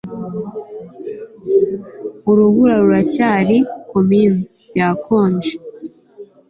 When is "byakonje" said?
4.69-5.53